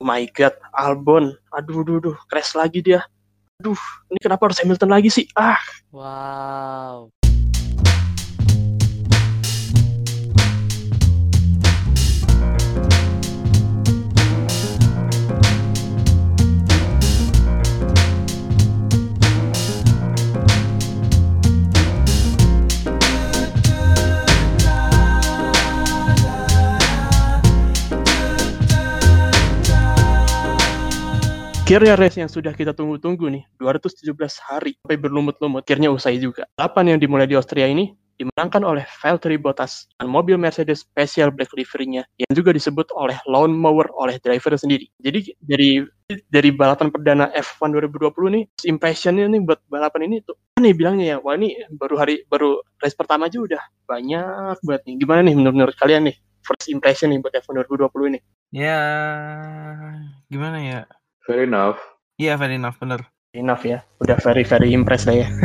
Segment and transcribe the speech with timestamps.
[0.00, 1.36] My god, Albon.
[1.52, 3.04] Aduh, aduh, aduh, crash lagi dia.
[3.60, 3.76] Aduh,
[4.08, 5.28] ini kenapa harus Hamilton lagi sih?
[5.36, 5.60] Ah,
[5.92, 7.12] Wow.
[31.70, 36.42] Akhirnya race yang sudah kita tunggu-tunggu nih, 217 hari sampai berlumut-lumut, akhirnya usai juga.
[36.58, 41.54] Lapan yang dimulai di Austria ini dimenangkan oleh Valtteri Bottas dan mobil Mercedes spesial black
[41.54, 44.90] livery-nya yang juga disebut oleh lawn mower oleh driver sendiri.
[44.98, 45.78] Jadi dari
[46.26, 51.16] dari balapan perdana F1 2020 nih, impressionnya nih buat balapan ini tuh aneh bilangnya ya,
[51.22, 54.94] wah ini baru hari baru race pertama aja udah banyak banget nih.
[55.06, 58.18] Gimana nih menurut, menurut kalian nih first impression nih buat F1 2020 ini?
[58.50, 58.82] Ya,
[60.26, 60.99] gimana ya?
[61.24, 61.76] Fair enough.
[62.20, 63.04] Iya, very enough, bener.
[63.30, 65.28] Enough ya, udah very very impressed lah ya.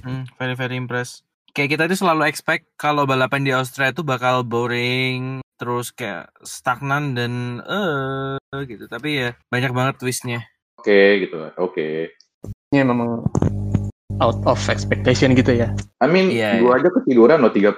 [0.00, 1.28] Hmm, very very impressed.
[1.52, 7.12] Kayak kita itu selalu expect kalau balapan di Austria itu bakal boring, terus kayak stagnan
[7.12, 8.88] dan eh gitu.
[8.88, 10.40] Tapi ya banyak banget twistnya.
[10.80, 11.52] Oke gitu.
[11.60, 12.16] Oke.
[12.72, 13.28] Ini memang
[14.24, 15.68] out of expectation gitu ya.
[16.00, 17.76] I mean, Iya, gua aja ketiduran loh 30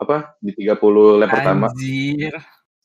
[0.00, 1.68] apa di 30 lap pertama.
[1.68, 2.34] Anjir.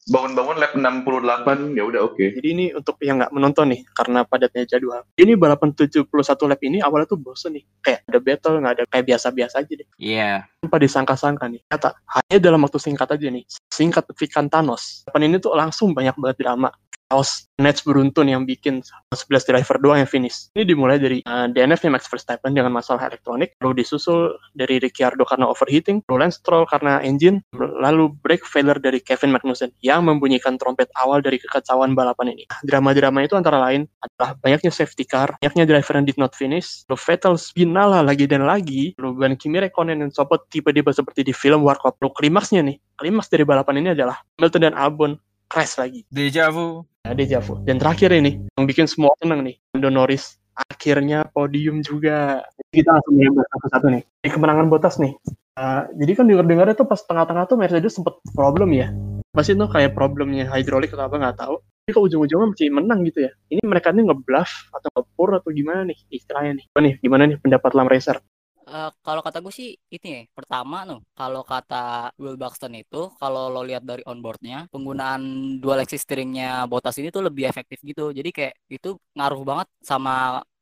[0.08, 2.40] Bangun-bangun lap 68 ya udah oke.
[2.40, 5.04] Jadi ini untuk yang nggak menonton nih, karena padatnya jadwal.
[5.20, 6.08] Ini balapan 71
[6.48, 7.64] lap ini awalnya tuh bosen nih.
[7.84, 9.88] Kayak ada battle, nggak ada kayak biasa-biasa aja deh.
[10.00, 10.48] Iya.
[10.64, 11.62] Tanpa disangka-sangka nih.
[11.68, 13.44] Kata, hanya dalam waktu singkat aja nih.
[13.68, 15.04] Singkat Vikan Thanos.
[15.12, 16.72] Balapan ini tuh langsung banyak banget drama.
[17.08, 20.54] Chaos Nets beruntun yang bikin 11 driver doang yang finish.
[20.54, 25.50] Ini dimulai dari uh, DNF-nya Max Verstappen dengan masalah elektronik, lalu disusul dari Ricciardo karena
[25.50, 30.92] overheating, lalu Lance Stroll karena engine, lalu brake failure dari Kevin Magnussen yang membunyikan trompet
[31.02, 32.46] awal dari kekacauan balapan ini.
[32.62, 37.02] Drama-drama itu antara lain adalah banyaknya safety car, banyaknya driver yang did not finish, lalu
[37.02, 41.66] Vettel spinala lagi dan lagi, lalu ban Kimi Räikkönen dan Sopot tiba-tiba seperti di film
[41.66, 41.98] Warkop.
[42.04, 45.18] Lalu klimaksnya nih, klimaks dari balapan ini adalah Hamilton dan Albon
[45.48, 46.04] crash lagi.
[46.12, 46.84] Deja vu.
[47.08, 47.60] Nah, deja vu.
[47.64, 52.42] Dan terakhir ini, yang bikin semua seneng nih, Lando Norris akhirnya podium juga.
[52.58, 54.04] Jadi kita langsung mulai satu-satu nih.
[54.26, 55.14] Di kemenangan Bottas nih.
[55.58, 58.94] Uh, jadi kan dengar-dengarnya tuh pas tengah-tengah tuh Mercedes sempet problem ya.
[59.34, 61.56] Pasti tuh kayak problemnya hidrolik atau apa nggak tahu.
[61.62, 63.32] Tapi ke ujung-ujungnya masih menang gitu ya.
[63.54, 66.66] Ini mereka ini ngebluff atau ngepur atau gimana nih istilahnya nih.
[66.74, 68.18] Apa nih, gimana nih pendapat Lam Racer?
[68.68, 71.76] Eh, kalau kata gue sih ini ya pertama tuh kalau kata
[72.22, 75.22] Will Buxton itu kalau lo lihat dari onboardnya penggunaan
[75.64, 78.02] dual axis steeringnya Bottas ini tuh lebih efektif gitu.
[78.18, 80.12] Jadi kayak itu ngaruh banget sama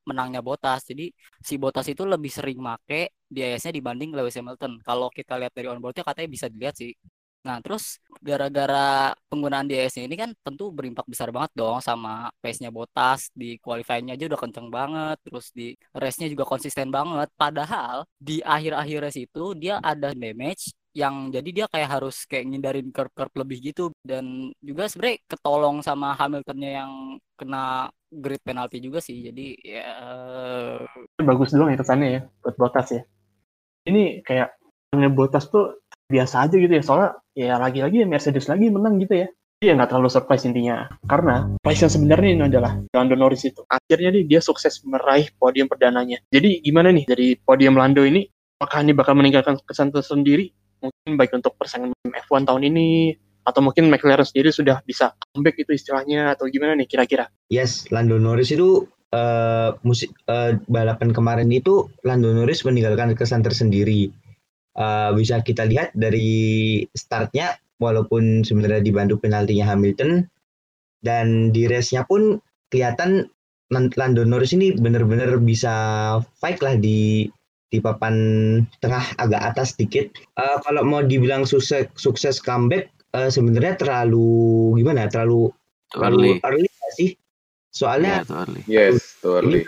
[0.10, 0.86] menangnya Bottas.
[0.90, 1.04] Jadi
[1.48, 4.72] si Bottas itu lebih sering make DRS-nya dibanding Lewis Hamilton.
[4.86, 6.94] Kalau kita lihat dari onboardnya katanya bisa dilihat sih
[7.46, 13.30] Nah, terus gara-gara penggunaan DRS-nya ini kan tentu berimpak besar banget dong sama pace-nya Bottas
[13.38, 17.30] di qualifying-nya aja udah kenceng banget, terus di race-nya juga konsisten banget.
[17.38, 22.88] Padahal di akhir-akhir race itu dia ada damage yang jadi dia kayak harus kayak ngindarin
[22.90, 26.92] curb-curb lebih gitu dan juga sebenarnya ketolong sama Hamiltonnya yang
[27.36, 29.28] kena grid penalti juga sih.
[29.28, 29.92] Jadi ya
[31.20, 33.04] Bagus doang ya kesannya ya buat Bottas ya.
[33.86, 34.56] Ini kayak
[35.12, 36.84] Bottas tuh biasa aja gitu ya.
[36.84, 39.28] Soalnya ya lagi-lagi Mercedes lagi menang gitu ya.
[39.64, 40.90] Dia nggak terlalu surprise intinya.
[41.08, 43.64] Karena prize yang sebenarnya ini adalah Lando Norris itu.
[43.66, 46.22] Akhirnya nih dia sukses meraih podium perdananya.
[46.30, 47.08] Jadi gimana nih?
[47.08, 48.28] Dari podium Lando ini
[48.60, 50.52] apakah ini bakal meninggalkan kesan tersendiri?
[50.84, 55.72] Mungkin baik untuk persaingan F1 tahun ini atau mungkin McLaren sendiri sudah bisa comeback itu
[55.78, 57.30] istilahnya atau gimana nih kira-kira?
[57.54, 64.10] Yes, Lando Norris itu uh, musik uh, balapan kemarin itu Lando Norris meninggalkan kesan tersendiri.
[64.76, 70.28] Uh, bisa kita lihat dari startnya walaupun sebenarnya dibantu penaltinya Hamilton
[71.00, 73.32] dan di race-nya pun kelihatan
[73.74, 75.74] Lando Norris ini benar-benar bisa
[76.38, 77.26] fight lah di
[77.74, 78.16] di papan
[78.80, 80.12] tengah agak atas sedikit.
[80.38, 85.10] Uh, kalau mau dibilang sukses sukses comeback uh, sebenarnya terlalu gimana?
[85.10, 85.50] Terlalu
[85.90, 87.10] terlalu early, early sih?
[87.74, 88.62] Soalnya yeah, too early.
[88.70, 89.62] Yes, too early.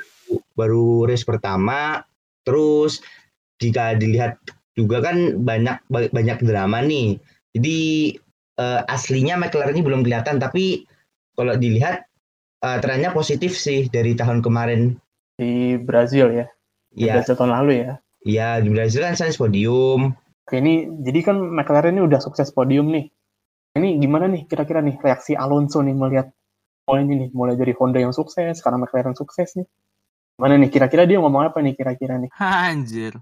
[0.54, 2.04] baru race pertama,
[2.44, 3.00] terus
[3.58, 4.38] jika dilihat
[4.78, 7.18] juga kan banyak banyak drama nih.
[7.58, 7.78] Jadi
[8.62, 10.86] uh, aslinya McLaren ini belum kelihatan, tapi
[11.34, 12.06] kalau dilihat
[12.62, 14.94] uh, trennya positif sih dari tahun kemarin
[15.38, 16.46] di Brazil ya.
[16.94, 17.20] Di ya.
[17.20, 17.92] Brazil tahun lalu ya.
[18.28, 20.14] Iya di Brazil kan saya podium.
[20.48, 23.10] Oke ini jadi kan McLaren ini udah sukses podium nih.
[23.78, 26.34] Ini gimana nih kira-kira nih reaksi Alonso nih melihat
[26.90, 29.68] mulai ini nih mulai dari Honda yang sukses karena McLaren sukses nih.
[30.38, 32.34] Mana nih kira-kira dia ngomong apa nih kira-kira nih?
[32.70, 33.22] Anjir.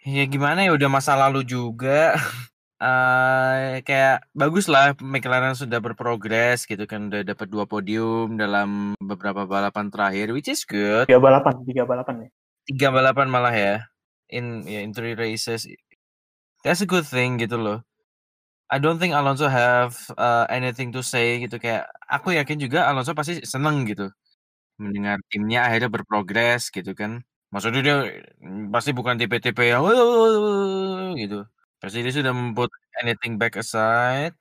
[0.00, 2.16] Ya gimana ya udah masa lalu juga.
[2.80, 9.44] eh kayak bagus lah McLaren sudah berprogres gitu kan udah dapat dua podium dalam beberapa
[9.44, 11.04] balapan terakhir which is good.
[11.04, 12.28] Tiga balapan tiga balapan ya?
[12.64, 13.74] Tiga balapan malah ya
[14.32, 15.68] in ya, in three races.
[16.64, 17.84] That's a good thing gitu loh.
[18.72, 23.12] I don't think Alonso have uh, anything to say gitu kayak aku yakin juga Alonso
[23.12, 24.08] pasti seneng gitu.
[24.80, 27.20] Mendengar timnya akhirnya berprogres gitu kan
[27.50, 27.96] maksudnya dia
[28.40, 29.84] mm, pasti bukan tipe-tipe yang
[31.18, 31.44] gitu.
[31.82, 32.70] Pasti dia sudah put
[33.02, 34.34] anything back aside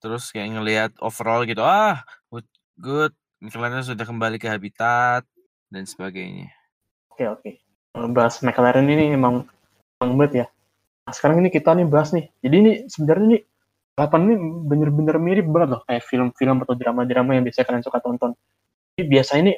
[0.00, 2.00] terus kayak ngelihat overall gitu ah
[2.32, 2.46] good,
[2.80, 3.12] good.
[3.40, 5.24] McLaren sudah kembali ke habitat
[5.72, 6.52] dan sebagainya.
[7.14, 7.50] Oke oke.
[8.12, 9.48] Bahas McLaren ini emang
[9.96, 10.46] banget ya.
[11.08, 12.28] Nah, sekarang ini kita nih bahas nih.
[12.44, 13.42] Jadi ini sebenarnya nih
[13.96, 14.34] balapan ini
[14.68, 18.30] bener-bener mirip banget loh kayak film-film atau drama-drama yang biasanya kalian suka tonton.
[18.96, 19.52] Jadi biasa ini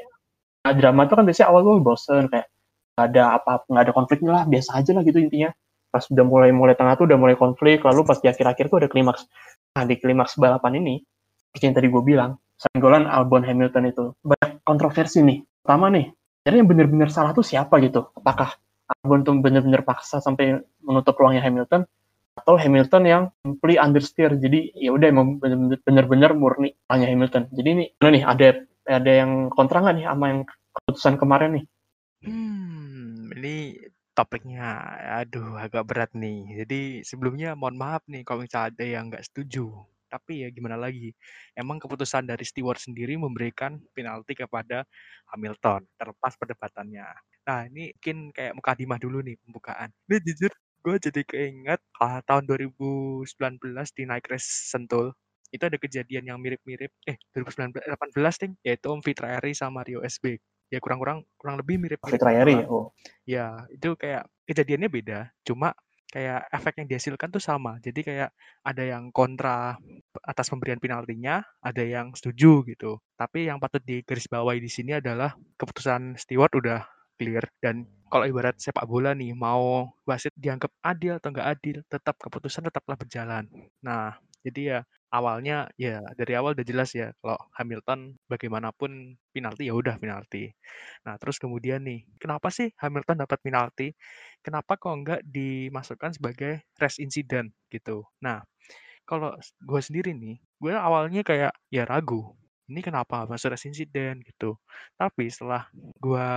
[0.63, 2.47] nah, drama itu kan biasanya awal-awal bosen kayak
[2.93, 5.51] nggak ada apa nggak ada konfliknya lah biasa aja lah gitu intinya.
[5.93, 8.89] Pas udah mulai mulai tengah tuh udah mulai konflik lalu pas di akhir-akhir tuh ada
[8.89, 9.29] klimaks.
[9.77, 10.95] Nah di klimaks balapan ini
[11.49, 15.45] seperti yang tadi gue bilang senggolan Albon Hamilton itu banyak kontroversi nih.
[15.65, 16.13] Pertama nih
[16.43, 18.11] jadi yang bener-bener salah tuh siapa gitu?
[18.19, 18.57] Apakah
[18.93, 21.87] Albon tuh bener-bener paksa sampai menutup ruangnya Hamilton
[22.33, 24.35] atau Hamilton yang simply understeer?
[24.37, 27.53] Jadi ya udah emang bener-bener- murni hanya Hamilton.
[27.55, 28.49] Jadi ini nih ada
[28.89, 31.65] ada yang kontra nggak nih sama yang keputusan kemarin nih?
[32.23, 32.62] Hmm,
[33.43, 33.75] ini
[34.15, 34.69] topiknya
[35.21, 36.63] aduh agak berat nih.
[36.65, 39.67] Jadi sebelumnya mohon maaf nih kalau misalnya ada yang nggak setuju.
[40.13, 41.17] Tapi ya gimana lagi?
[41.57, 44.85] Emang keputusan dari steward sendiri memberikan penalti kepada
[45.33, 47.09] Hamilton, terlepas perdebatannya.
[47.49, 49.89] Nah, ini mungkin kayak mukadimah dulu nih pembukaan.
[50.07, 50.53] Ini jujur
[50.85, 53.25] gue jadi keinget ah, tahun 2019
[53.97, 55.17] di Night Race Sentul
[55.53, 60.01] itu ada kejadian yang mirip-mirip eh 2019 18 ding yaitu Om Fitra Eri sama Rio
[60.01, 60.41] SB
[60.73, 61.77] ya kurang-kurang kurang lebih
[62.17, 62.65] Fitra Eri lah.
[62.65, 62.89] ya oh
[63.29, 65.77] Ya, itu kayak kejadiannya beda, cuma
[66.13, 67.81] kayak efek yang dihasilkan tuh sama.
[67.81, 68.31] Jadi kayak
[68.67, 69.79] ada yang kontra
[70.21, 73.01] atas pemberian penaltinya, ada yang setuju gitu.
[73.17, 76.85] Tapi yang patut digarisbawahi di sini adalah keputusan steward udah
[77.17, 82.21] clear dan kalau ibarat sepak bola nih mau wasit dianggap adil atau nggak adil, tetap
[82.21, 83.49] keputusan tetaplah berjalan.
[83.81, 84.79] Nah, jadi ya
[85.13, 90.51] awalnya ya dari awal udah jelas ya kalau Hamilton bagaimanapun penalti ya udah penalti.
[91.07, 93.93] Nah, terus kemudian nih, kenapa sih Hamilton dapat penalti?
[94.45, 98.09] Kenapa kok nggak dimasukkan sebagai race incident gitu?
[98.25, 98.41] Nah,
[99.09, 102.35] kalau gue sendiri nih, gue awalnya kayak ya ragu,
[102.71, 104.57] ini kenapa masuk race incident gitu.
[104.97, 105.67] Tapi setelah
[106.01, 106.29] gue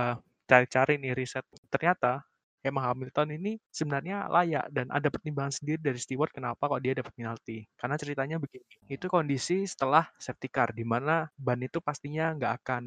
[0.46, 2.22] cari-cari nih riset, ternyata
[2.64, 7.12] emang Hamilton ini sebenarnya layak dan ada pertimbangan sendiri dari steward kenapa kok dia dapat
[7.16, 7.66] penalti.
[7.76, 12.82] Karena ceritanya begini, itu kondisi setelah safety car di mana ban itu pastinya nggak akan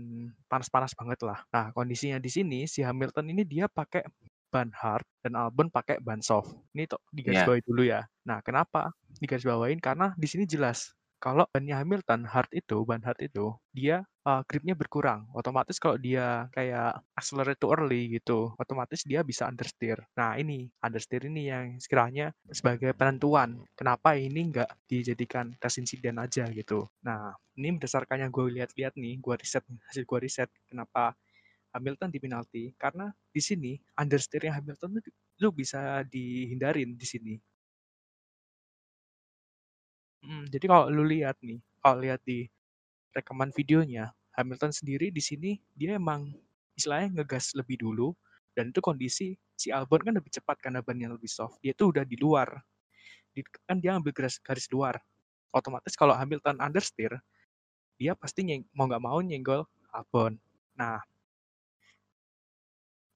[0.49, 1.39] panas-panas banget lah.
[1.53, 4.05] Nah, kondisinya di sini si Hamilton ini dia pakai
[4.49, 6.57] ban hard dan Albon pakai ban soft.
[6.73, 8.01] Ini tuh digarisbawahi dulu ya.
[8.25, 9.77] Nah, kenapa digarisbawahin?
[9.77, 14.77] Karena di sini jelas kalau bannya Hamilton hard itu, ban hard itu, dia uh, gripnya
[14.77, 15.25] berkurang.
[15.33, 19.97] Otomatis kalau dia kayak accelerate too early gitu, otomatis dia bisa understeer.
[20.13, 26.45] Nah ini understeer ini yang sekiranya sebagai penentuan kenapa ini nggak dijadikan tes insiden aja
[26.53, 26.85] gitu.
[27.01, 31.17] Nah ini berdasarkan yang gue lihat-lihat nih, gue riset hasil gue riset kenapa
[31.73, 35.09] Hamilton di penalti karena di sini understeernya Hamilton itu
[35.41, 37.33] lu bisa dihindarin di sini.
[40.19, 42.43] Hmm, jadi kalau lu lihat nih, kalau lihat di
[43.15, 46.31] rekaman videonya, Hamilton sendiri di sini dia emang
[46.79, 48.15] istilahnya ngegas lebih dulu
[48.55, 51.59] dan itu kondisi si Albon kan lebih cepat karena bannya lebih soft.
[51.59, 52.47] Dia tuh udah di luar.
[53.35, 54.95] Di, kan dia ambil garis, garis luar.
[55.51, 57.19] Otomatis kalau Hamilton understeer,
[57.99, 60.39] dia pasti nyeng, mau nggak mau nyenggol Albon.
[60.79, 61.03] Nah,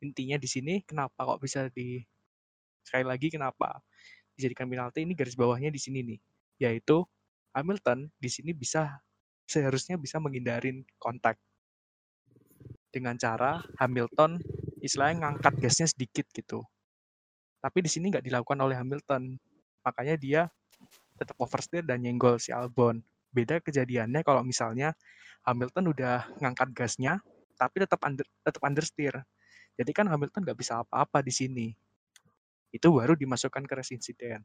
[0.04, 2.04] intinya di sini kenapa kok bisa di
[2.84, 3.80] sekali lagi kenapa
[4.36, 6.20] dijadikan penalti ini garis bawahnya di sini nih
[6.60, 7.08] yaitu
[7.56, 9.00] Hamilton di sini bisa
[9.48, 11.40] seharusnya bisa menghindarin kontak
[12.94, 14.38] dengan cara Hamilton
[14.84, 16.62] istilahnya ngangkat gasnya sedikit gitu.
[17.64, 19.40] Tapi di sini nggak dilakukan oleh Hamilton,
[19.82, 20.42] makanya dia
[21.16, 23.00] tetap oversteer dan nyenggol si Albon.
[23.32, 24.94] Beda kejadiannya kalau misalnya
[25.48, 27.24] Hamilton udah ngangkat gasnya,
[27.56, 29.24] tapi tetap under, tetap understeer.
[29.80, 31.68] Jadi kan Hamilton nggak bisa apa-apa di sini.
[32.70, 34.44] Itu baru dimasukkan ke race incident.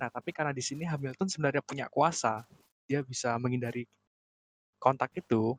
[0.00, 2.48] Nah, tapi karena di sini Hamilton sebenarnya punya kuasa,
[2.88, 3.86] dia bisa menghindari
[4.80, 5.54] kontak itu,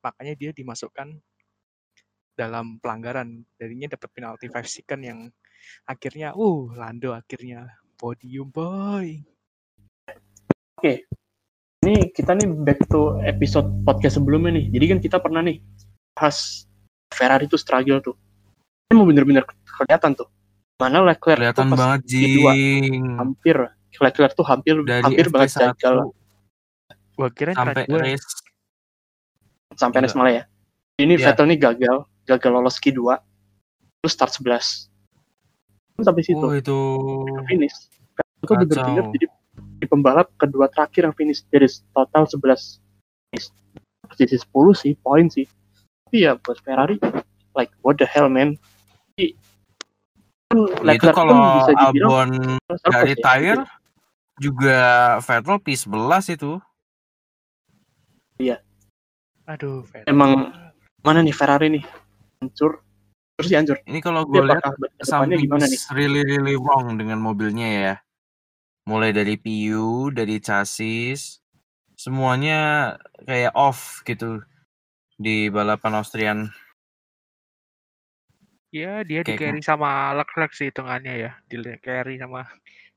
[0.00, 1.12] makanya dia dimasukkan
[2.34, 3.44] dalam pelanggaran.
[3.60, 5.18] Jadinya dapat penalti 5 second yang
[5.84, 7.68] akhirnya, uh, Lando akhirnya
[8.00, 9.20] podium boy.
[10.80, 11.06] Oke,
[11.84, 14.66] ini kita nih back to episode podcast sebelumnya nih.
[14.72, 15.60] Jadi kan kita pernah nih
[16.16, 16.64] bahas
[17.12, 18.16] Ferrari tuh struggle tuh.
[18.90, 20.28] Ini mau bener-bener kelihatan tuh.
[20.74, 22.18] Mana Leclerc kelihatan tuh pas banget Q2
[22.50, 23.56] jing hampir
[23.94, 25.96] Leclerc tuh hampir dari hampir banget FP1 gagal
[27.14, 28.42] Gua kira sampai race
[29.76, 30.16] sampai Gila.
[30.16, 30.44] malah ya.
[30.94, 31.24] Ini Iya.
[31.30, 33.18] Vettel nih gagal, gagal lolos Q2,
[33.98, 34.90] terus start 11.
[35.94, 36.76] Terus sampai situ, oh itu
[37.46, 37.90] finish.
[38.14, 39.12] Vettel tuh bener-bener Kacau.
[39.12, 42.78] jadi di pembalap kedua terakhir yang finish dari total 11
[43.30, 43.48] finish.
[44.06, 45.46] Posisi 10 sih, poin sih.
[46.06, 46.98] Tapi ya buat Ferrari,
[47.54, 48.54] like what the hell man.
[49.14, 49.34] Jadi,
[50.50, 52.28] kan Ya, itu Leclerc kalau pun bisa Albon
[52.70, 53.06] nggak ya.
[53.10, 53.60] retire
[54.38, 54.78] juga
[55.18, 56.52] Vettel P11 itu
[59.44, 60.08] aduh Vettel.
[60.08, 60.52] Emang
[61.04, 61.84] mana nih Ferrari nih?
[62.40, 62.80] Hancur.
[63.34, 63.78] Terus ya hancur.
[63.84, 64.62] Ini kalau gue lihat
[65.02, 65.80] something gimana nih?
[65.92, 67.94] really really wrong dengan mobilnya ya.
[68.86, 71.40] Mulai dari PU dari chassis
[71.94, 74.42] semuanya kayak off gitu
[75.16, 76.38] di balapan Austrian.
[78.74, 81.32] Ya dia di carry sama Leclerc sih hitungannya ya.
[81.46, 82.42] Di carry sama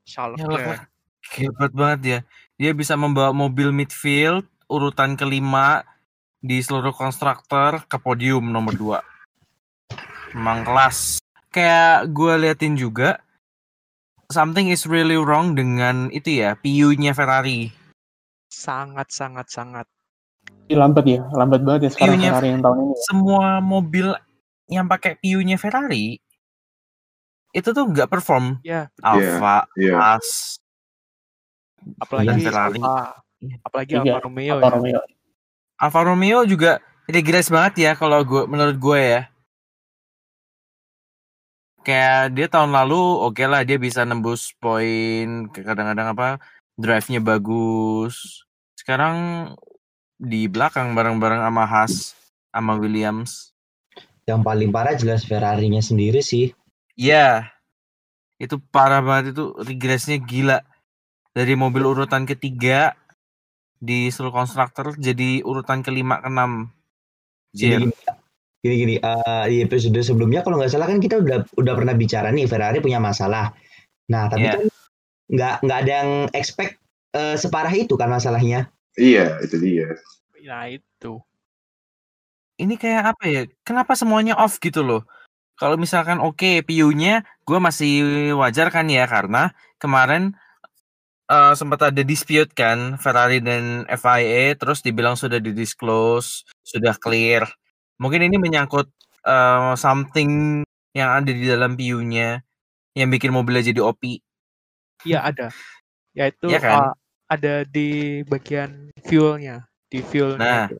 [0.02, 0.82] Charles Ya, Leclerc.
[1.28, 2.20] Hebat banget ya
[2.58, 5.86] dia bisa membawa mobil midfield urutan kelima
[6.38, 9.02] di seluruh konstruktor ke podium nomor
[9.90, 11.18] 2 emang kelas
[11.50, 13.18] kayak gue liatin juga
[14.30, 17.74] something is really wrong dengan itu ya PU-nya Ferrari
[18.46, 19.86] sangat sangat sangat
[20.70, 23.00] lambat ya lambat banget ya sekarang Ferrari yang tahun ini ya.
[23.08, 24.06] semua mobil
[24.68, 26.20] yang pakai PU-nya Ferrari
[27.56, 30.20] itu tuh nggak perform ya Alfa, Iya.
[30.20, 30.60] As,
[31.98, 32.78] apalagi Ferrari.
[32.78, 33.24] Alfa
[33.64, 35.00] apalagi Iya, Alfa Romeo Alfa ya.
[35.78, 39.22] Alfa Romeo juga regress banget ya kalau gue menurut gue ya.
[41.86, 46.42] Kayak dia tahun lalu oke lah dia bisa nembus poin kadang-kadang apa
[46.74, 48.42] drive-nya bagus.
[48.74, 49.48] Sekarang
[50.18, 52.18] di belakang bareng-bareng sama Haas
[52.50, 53.54] sama Williams.
[54.26, 56.50] Yang paling parah jelas Ferrari-nya sendiri sih.
[56.98, 57.54] Iya.
[58.36, 60.58] Itu parah banget itu regressnya gila.
[61.30, 62.98] Dari mobil urutan ketiga
[63.78, 66.70] di seluruh konstruktor jadi urutan kelima keenam.
[67.54, 67.94] Jadi gini,
[68.62, 72.28] gini, gini eh, di episode sebelumnya kalau nggak salah kan kita udah udah pernah bicara
[72.34, 73.54] nih Ferrari punya masalah.
[74.10, 74.52] Nah tapi Iya.
[74.54, 74.62] kan
[75.28, 76.76] nggak nggak ada yang expect
[77.16, 78.68] eh, separah itu kan masalahnya.
[78.98, 79.94] Iya, itu dia.
[80.48, 81.20] nah itu
[82.58, 83.42] ini kayak apa ya?
[83.62, 85.06] Kenapa semuanya off gitu loh?
[85.58, 87.94] Kalau misalkan oke PU-nya gue masih
[88.38, 90.34] wajar kan ya karena kemarin
[91.28, 97.44] eh, sempat ada dispute kan Ferrari dan FIA terus dibilang sudah didisclose, sudah clear.
[98.00, 98.88] Mungkin ini menyangkut
[99.28, 100.64] eh, something
[100.96, 102.42] yang ada di dalam PU-nya
[102.98, 104.02] yang bikin mobilnya jadi OP.
[105.06, 105.48] Iya ada.
[106.16, 106.74] Yaitu Iya kan?
[106.74, 106.92] uh,
[107.30, 110.42] ada di bagian fuelnya, di fuelnya.
[110.42, 110.66] Nah.
[110.66, 110.78] itu.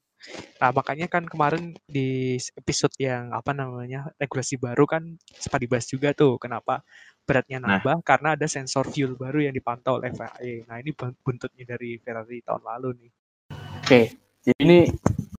[0.59, 6.11] Nah makanya kan kemarin di episode yang apa namanya regulasi baru kan sempat dibahas juga
[6.11, 6.83] tuh kenapa
[7.29, 7.77] beratnya Nah.
[7.77, 10.65] nambah karena ada sensor fuel baru yang dipantau oleh FIA.
[10.65, 13.11] Nah ini bun- buntutnya dari Ferrari tahun lalu nih.
[13.85, 14.01] oke
[14.45, 14.79] jadi ini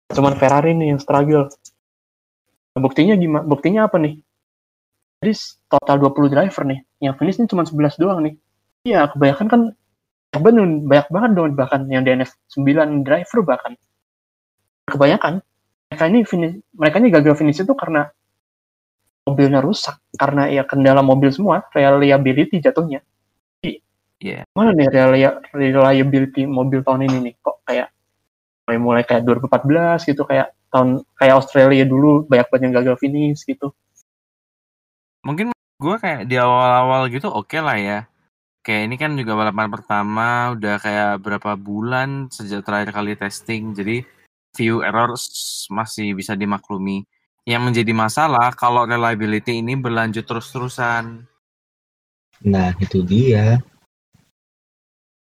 [0.10, 1.50] cuman Ferrari nih yang struggle
[2.70, 4.22] Nah, buktinya gimana buktinya apa nih
[5.20, 5.34] jadi
[5.68, 8.38] total 20 driver nih yang finish ini cuma 11 doang nih
[8.86, 9.62] iya kebanyakan kan
[10.30, 13.74] kebanyakan banyak banget dong bahkan yang DNF 9 driver bahkan
[14.86, 15.42] kebanyakan
[15.90, 18.10] mereka ini finish mereka ini gagal finish itu karena
[19.30, 23.06] mobilnya rusak karena ya kendala mobil semua reliability jatuhnya
[24.20, 24.44] Iya.
[24.52, 27.88] mana nih relia- reliability mobil tahun ini nih kok kayak
[28.68, 33.48] mulai mulai kayak 2014 gitu kayak tahun kayak Australia dulu banyak banget yang gagal finish
[33.48, 33.72] gitu
[35.24, 38.00] Mungkin gue kayak di awal-awal gitu oke lah ya.
[38.64, 44.04] Kayak ini kan juga balapan pertama, udah kayak berapa bulan sejak terakhir kali testing, jadi
[44.56, 45.32] few errors
[45.72, 47.08] masih bisa dimaklumi.
[47.50, 51.26] Yang menjadi masalah kalau reliability ini berlanjut terus-terusan.
[52.46, 53.58] Nah itu dia.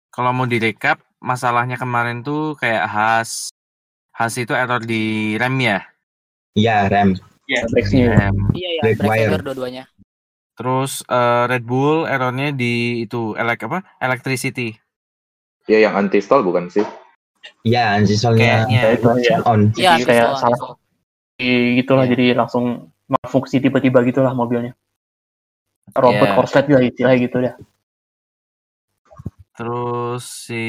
[0.09, 3.53] Kalau mau direkap, masalahnya kemarin tuh kayak Has,
[4.17, 5.85] Has itu error di rem ya.
[6.57, 7.13] Ya rem.
[7.45, 8.37] ya breaknya rem.
[8.57, 9.43] Iya ya, Black break wire.
[9.45, 9.85] dua-duanya.
[10.55, 13.85] Terus eh, Red Bull errornya di itu elek apa?
[14.01, 14.73] Electricity.
[15.69, 16.87] Ya yang anti stall bukan sih?
[17.67, 18.81] Ya ansisolnya Kayaknya.
[18.97, 19.61] itu ya on.
[19.77, 20.84] Iya, Jadi kayak anti-stall, salah.
[21.37, 22.13] Gitulah Iya.
[22.15, 22.89] jadi langsung
[23.27, 24.73] fungsi tiba-tiba gitulah mobilnya
[25.93, 26.35] robot Iya.
[26.35, 27.55] korslet juga istilahnya gitu ya
[29.55, 30.65] Terus si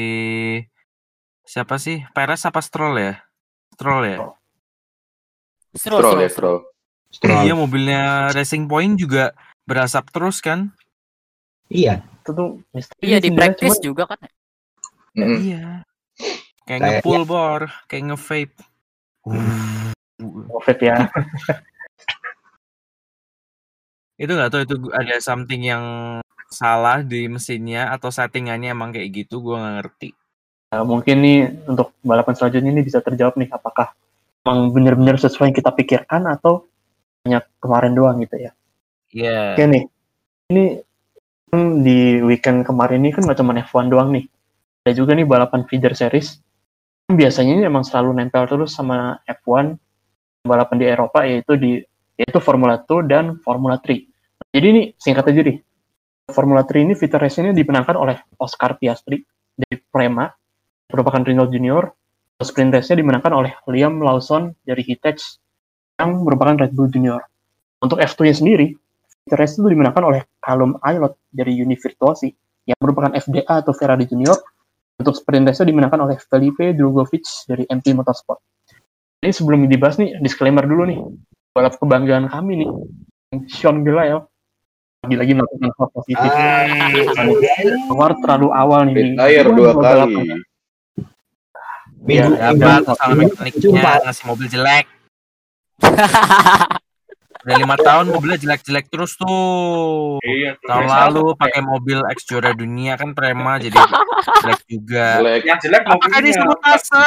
[1.42, 2.06] siapa sih?
[2.14, 3.14] Perez apa Stroll ya?
[3.74, 4.18] Stroll ya?
[5.74, 6.58] Stroll, Stroll ya, stroll, Stroll.
[7.10, 7.42] Stroll.
[7.42, 9.34] Iya mobilnya Racing Point juga
[9.66, 10.70] berasap terus kan?
[11.66, 11.98] Iya.
[12.22, 14.18] itu tuh misteri Iya di practice cuman juga kan.
[15.18, 15.38] Mm-mm.
[15.42, 15.64] Iya.
[16.62, 18.54] Kayak Kayak- ngepull bor, kayak nge-vape.
[20.22, 20.96] COVID ya
[24.22, 25.84] itu nggak tahu itu ada something yang
[26.48, 30.08] salah di mesinnya atau settingannya emang kayak gitu gue nggak ngerti
[30.66, 31.38] Nah, mungkin nih
[31.70, 33.94] untuk balapan selanjutnya ini bisa terjawab nih apakah
[34.42, 36.66] emang benar-benar sesuai yang kita pikirkan atau
[37.22, 38.50] hanya kemarin doang gitu ya.
[39.14, 39.84] Iya Oke nih,
[40.50, 40.64] ini
[41.48, 44.26] kan di weekend kemarin ini kan nggak cuma F1 doang nih.
[44.82, 46.42] Ada juga nih balapan feeder series.
[47.06, 49.78] Biasanya ini emang selalu nempel terus sama F1
[50.46, 51.82] balapan di Eropa yaitu di
[52.16, 54.54] yaitu Formula 2 dan Formula 3.
[54.56, 55.58] Jadi ini singkat aja nih.
[56.32, 59.22] Formula 3 ini feeder race ini dimenangkan oleh Oscar Piastri
[59.54, 60.26] dari Prema,
[60.90, 61.92] merupakan Renault Junior.
[62.36, 65.40] Sprint race-nya dimenangkan oleh Liam Lawson dari Hitech
[65.96, 67.24] yang merupakan Red Bull Junior.
[67.80, 68.76] Untuk F2-nya sendiri,
[69.24, 72.28] feeder race itu dimenangkan oleh Callum Aylott dari Uni Virtuosi
[72.68, 74.36] yang merupakan FDA atau Ferrari Junior.
[75.00, 78.55] Untuk sprint race-nya dimenangkan oleh Felipe Drugovich dari MP Motorsport.
[79.26, 81.02] Ini sebelum dibahas nih, disclaimer dulu nih.
[81.50, 82.70] Balap kebanggaan kami nih,
[83.48, 84.22] Sean Gelael
[85.02, 86.30] lagi-lagi melakukan hal positif.
[87.86, 88.94] Keluar terlalu awal nih.
[89.12, 90.14] Retire dua Gua kali.
[92.06, 94.86] Ya, dapat minggu- mekaniknya ngasih mobil jelek
[97.42, 102.94] udah lima tahun mobilnya jelek-jelek terus tuh Iya, tahun lalu pakai mobil ex juara dunia
[102.94, 103.74] kan prema jadi
[104.38, 105.42] jelek juga Jelek.
[105.44, 106.22] yang jelek apakah mobilnya.
[106.24, 107.06] disebut asa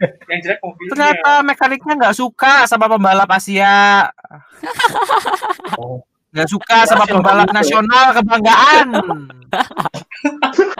[0.00, 0.90] Yang jelek mobilnya.
[0.96, 4.08] ternyata mekaniknya nggak suka sama pembalap Asia
[6.32, 8.88] nggak suka sama pembalap nasional kebanggaan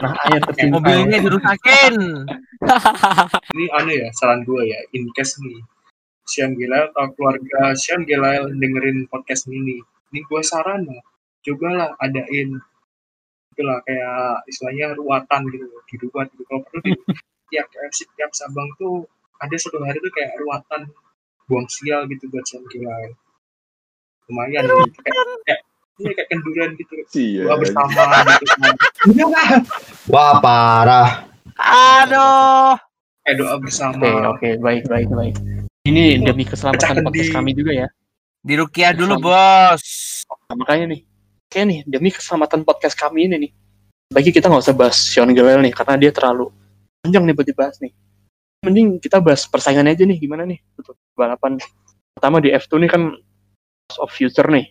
[0.01, 0.15] Nah,
[0.47, 0.71] tercinta.
[0.71, 1.95] mobilnya dirusakin
[3.51, 4.79] Ini aneh ya, saran gue ya.
[4.95, 5.59] In case nih,
[6.23, 9.81] Sean Gelael atau keluarga Sean Gelael dengerin podcast ini.
[10.13, 11.03] Ini gue saran lah,
[11.43, 12.57] cobalah adain
[13.51, 16.91] itulah kayak istilahnya ruatan gitu diruat gitu kalau perlu di
[17.51, 19.03] tiap KFC tiap Sabang tuh
[19.43, 20.87] ada satu hari tuh kayak ruatan
[21.45, 23.11] buang sial gitu buat Sean Gelael
[24.31, 25.61] lumayan gitu kayak kayak
[26.01, 27.43] ini kayak kenduran gitu Sia.
[27.45, 28.01] doa bersama
[28.39, 28.73] gitu kan.
[30.13, 31.27] Wah parah.
[31.61, 32.79] aduh
[33.27, 35.35] kayak doa Oke, bersama oke, baik, baik, baik.
[35.85, 37.87] Ini demi keselamatan podcast kami juga ya.
[38.41, 39.85] di Rukiah dulu bos
[40.51, 41.01] Nah, makanya nih,
[41.47, 43.51] kayak nih demi keselamatan podcast kami ini nih.
[44.11, 46.51] Bagi kita nggak usah bahas Sean Gelael nih, karena dia terlalu
[47.01, 47.91] panjang nih buat dibahas nih.
[48.61, 51.57] Mending kita bahas persaingan aja nih, gimana nih untuk balapan.
[52.13, 53.01] Pertama di F2 nih kan
[53.89, 54.69] Race of Future nih.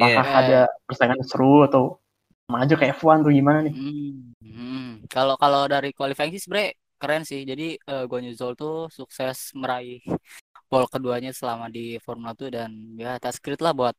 [0.00, 0.40] Apakah Iya.
[0.40, 2.00] ada persaingan seru atau
[2.48, 3.74] sama aja kayak F1 tuh gimana nih?
[3.76, 4.88] Hmm, hmm.
[5.12, 7.44] Kalau kalau dari qualifying sih sebenarnya keren sih.
[7.44, 10.00] Jadi eh, Guan Yu Zhou tuh sukses meraih
[10.72, 13.92] pole keduanya selama di Formula 2 dan ya atas credit lah buat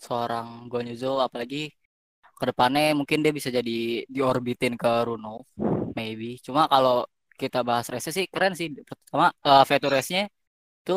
[0.00, 1.68] seorang Guan Yu Zhou apalagi
[2.36, 5.44] ke depannya mungkin dia bisa jadi diorbitin ke Runo
[5.98, 6.36] maybe.
[6.46, 6.94] Cuma kalau
[7.40, 8.68] kita bahas race sih keren sih.
[8.90, 10.22] Pertama uh, Veto race-nya
[10.80, 10.92] itu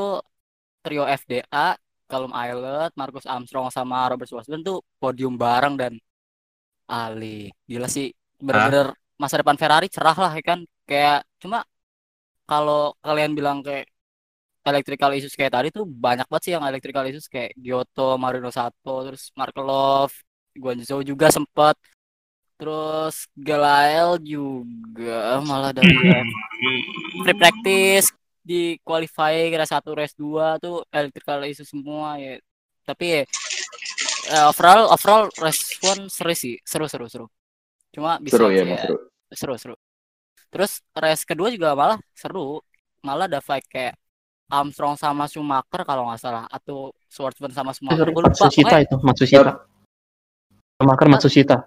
[0.83, 1.75] trio FDA
[2.09, 5.93] Callum Aylott, Marcus Armstrong sama Robert Schwarzman tuh podium bareng dan
[6.89, 7.53] Ali.
[7.69, 8.07] Gila sih.
[8.45, 8.87] Bener-bener
[9.21, 10.59] masa depan Ferrari cerah lah ya kan?
[10.89, 11.57] Kayak cuma
[12.49, 13.85] kalau kalian bilang kayak
[14.69, 18.95] electrical issues kayak tadi tuh banyak banget sih yang electrical issues kayak Giotto, Marino Sato,
[19.05, 20.09] terus Markelov,
[20.57, 21.75] Guanzhou juga sempet
[22.59, 25.95] terus Gelael juga malah dari
[27.23, 28.11] free practice
[28.43, 32.35] di qualifying race 1 race 2 tuh electrical issues semua ya
[32.83, 33.21] tapi ya
[34.27, 37.25] eh, overall overall race 1 seru sih seru seru seru
[37.95, 38.83] cuma bisa Seru ya, Mas.
[38.83, 38.97] Seru.
[39.31, 39.75] seru seru
[40.51, 42.59] terus race kedua juga malah seru
[42.99, 43.95] malah ada fight kayak
[44.49, 48.95] Armstrong sama Schumacher kalau nggak salah atau Schwartzman sama Schumacher Sorry, gue lupa Matsushita itu,
[49.05, 49.51] Matsushita.
[50.81, 51.57] Schumacher Matsushita.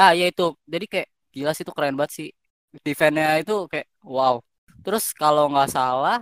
[0.00, 0.42] Ah ya itu.
[0.72, 2.28] Jadi kayak gila sih itu keren banget sih.
[2.86, 4.34] Defense-nya itu kayak wow.
[4.84, 6.16] Terus kalau nggak salah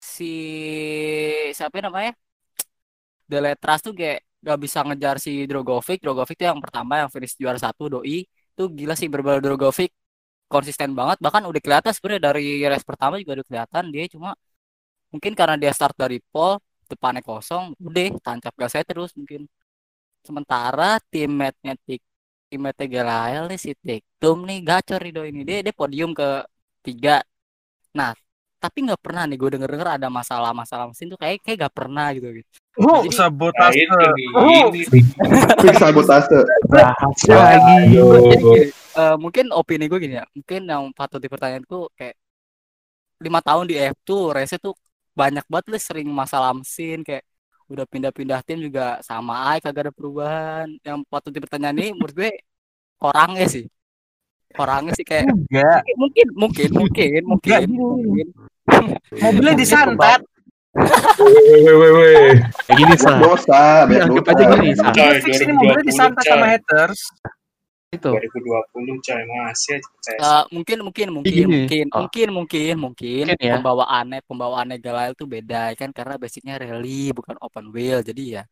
[0.00, 0.24] si
[1.56, 2.12] siapa namanya?
[3.30, 5.98] Deletras tuh kayak gak bisa ngejar si Drogovic.
[6.04, 8.28] Drogovic tuh yang pertama yang finish juara satu doi.
[8.56, 9.90] Tuh gila sih berbal Drogovic
[10.52, 11.18] konsisten banget.
[11.24, 14.04] Bahkan udah kelihatan sebenarnya dari race pertama juga udah kelihatan dia.
[14.14, 14.30] Cuma
[15.12, 19.42] mungkin karena dia start dari pole depannya kosong udah tancap gasnya terus mungkin.
[20.26, 22.02] Sementara teammate-nya Tik
[22.54, 26.46] teammate Gelael nih si Tiktum nih gacor nih doi ini dia dia podium ke
[26.80, 27.18] tiga
[27.90, 28.14] nah
[28.56, 32.14] tapi nggak pernah nih gue denger denger ada masalah-masalah mesin tuh kayak kayak gak pernah
[32.14, 33.82] gitu gitu Oh, Jadi- Nah, sabotase.
[34.34, 34.66] Oh.
[35.78, 36.38] sabotase.
[36.66, 37.76] Rahasia Wah, lagi.
[38.72, 42.18] eh, mungkin opini gue gini ya mungkin yang patut dipertanyaanku kayak
[43.20, 44.74] lima tahun di F2 race tuh
[45.12, 47.22] banyak banget lah sering masalah mesin kayak
[47.68, 52.32] udah pindah-pindah tim juga sama aja kagak ada perubahan yang patut dipertanyakan ini menurut gue
[53.00, 53.64] orangnya sih
[54.54, 55.80] orangnya sih kayak Enggak.
[55.96, 58.26] mungkin mungkin mungkin mungkin Enggak, mungkin
[59.20, 60.20] Mobilnya disantet.
[60.74, 62.34] Weh.
[62.66, 63.12] Kayak gini, Banyak Sa.
[63.22, 64.90] dosa, anggap aja gini, Sa.
[64.90, 67.00] Coy, Fix ini mobilnya 2020, disantai sama haters.
[67.96, 68.10] Itu.
[68.10, 70.18] 2020 coy masih percaya.
[70.18, 71.46] Eh, mungkin mungkin mungkin gini.
[71.64, 71.98] mungkin Oh.
[72.04, 73.54] mungkin mungkin mungkin Mungkin ya.
[73.58, 78.02] pembawaannya pembawaannya Galail tuh beda kan karena basicnya rally bukan open wheel.
[78.02, 78.42] Jadi ya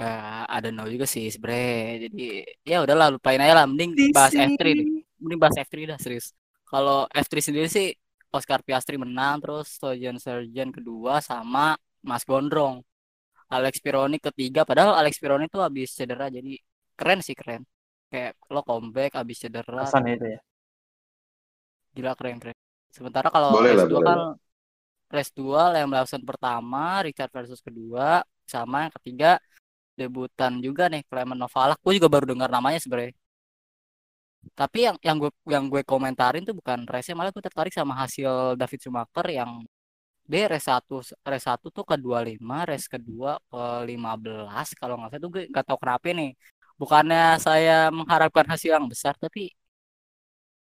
[0.00, 2.26] eh, ada no juga sih sebenernya jadi
[2.66, 3.66] ya udahlah lupain aja lah.
[3.70, 4.86] Mending bahas F3 deh.
[5.22, 6.34] Mending bahas F3 dah serius.
[6.66, 7.94] Kalau F3 sendiri sih
[8.34, 12.82] Oscar Piastri menang terus Stojan Sargent kedua sama Mas Gondrong.
[13.44, 16.58] Alex Pironi ketiga padahal Alex Pironi tuh habis cedera jadi
[16.98, 17.62] keren sih keren
[18.14, 20.40] kayak lo comeback habis cedera Hasan itu ya.
[21.98, 22.54] Gila keren keren.
[22.94, 24.18] Sementara kalau Boleh race lah, 2 boleh kan
[25.10, 29.30] race 2 Liam Lawson pertama, Richard versus kedua, sama yang ketiga
[29.98, 31.78] debutan juga nih Clement Novalak.
[31.82, 33.14] Gue juga baru dengar namanya sebenarnya.
[34.54, 38.58] Tapi yang yang gue yang gue komentarin tuh bukan race malah gue tertarik sama hasil
[38.60, 39.50] David Schumacher yang
[40.24, 41.00] dia race 1
[41.30, 45.64] race 1 tuh ke 25, race kedua ke 15 kalau nggak salah tuh gue nggak
[45.68, 46.30] tahu kenapa nih.
[46.80, 49.54] Bukannya saya mengharapkan hasil yang besar tapi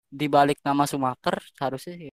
[0.08, 2.10] di balik nama Sumaker harusnya sih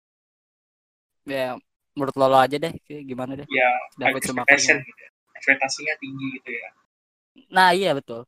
[1.25, 1.57] ya
[1.97, 2.73] menurut lo, lo aja deh
[3.05, 5.09] gimana deh ya David Sumaker gitu ya.
[5.37, 6.69] ekspektasinya tinggi gitu ya
[7.49, 8.25] nah iya betul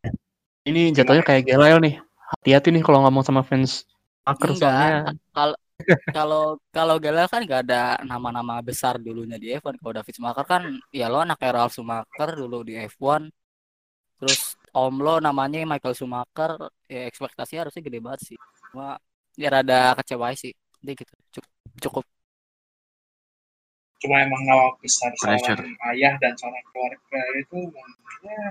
[0.61, 1.97] Ini jatuhnya kayak Gelael nih.
[2.37, 3.89] Hati-hati nih kalau ngomong sama fans
[4.29, 5.17] Maker soalnya.
[5.33, 5.57] kalau
[6.13, 6.43] kalau
[6.77, 11.09] kalau Galil kan nggak ada nama-nama besar dulunya di F1 kalau David Sumaker kan ya
[11.09, 13.33] lo anak Ralf Sumaker dulu di F1
[14.21, 18.39] terus om lo namanya Michael Sumaker ya ekspektasinya harusnya gede banget sih
[18.71, 18.97] cuma
[19.35, 22.05] ya rada kecewa sih jadi gitu cukup, cukup
[24.01, 25.61] cuma emang nama besar Pressure.
[25.61, 27.59] seorang ayah dan seorang keluarga itu
[28.25, 28.43] ya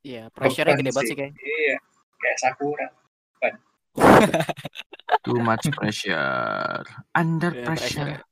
[0.00, 1.76] ya pressure-nya gede banget sih kayak iya
[2.20, 2.86] kayak Sakura
[5.26, 6.86] Too much pressure.
[7.18, 8.06] Under Ya, pressure.
[8.06, 8.22] pressure.